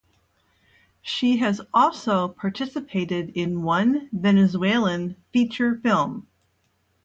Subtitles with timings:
[1.03, 6.25] She has also participated in one Venezuelan feature film.